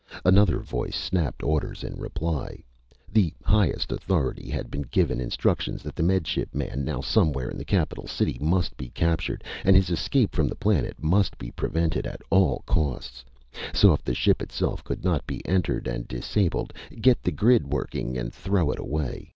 [0.25, 2.63] Another voice snapped orders in reply.
[3.13, 7.63] The highest authority had given instructions that the Med Ship man now somewhere in the
[7.63, 12.23] capital city must be captured, and his escape from the planet must be prevented at
[12.31, 13.23] all costs.
[13.75, 18.17] So if the ship itself could not be entered and disabled, get the grid working
[18.17, 19.29] and throw it away.